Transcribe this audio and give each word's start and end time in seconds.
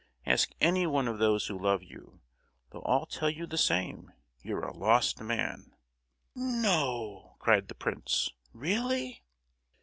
Ask 0.25 0.49
any 0.59 0.87
one 0.87 1.07
of 1.07 1.19
those 1.19 1.45
who 1.45 1.59
love 1.61 1.83
you, 1.83 2.21
they'll 2.71 2.81
all 2.81 3.05
tell 3.05 3.29
you 3.29 3.45
the 3.45 3.55
same; 3.55 4.11
you're 4.41 4.63
a 4.63 4.75
lost 4.75 5.21
man!" 5.21 5.75
"No," 6.33 7.35
cried 7.37 7.67
the 7.67 7.75
prince, 7.75 8.31
"really?" 8.51 9.21